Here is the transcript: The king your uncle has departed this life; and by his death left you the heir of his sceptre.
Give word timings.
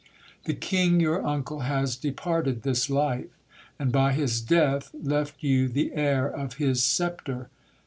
The 0.45 0.55
king 0.55 0.99
your 0.99 1.23
uncle 1.23 1.59
has 1.59 1.95
departed 1.95 2.63
this 2.63 2.89
life; 2.89 3.37
and 3.77 3.91
by 3.91 4.13
his 4.13 4.41
death 4.41 4.89
left 4.99 5.43
you 5.43 5.67
the 5.67 5.93
heir 5.93 6.27
of 6.27 6.55
his 6.55 6.83
sceptre. 6.83 7.51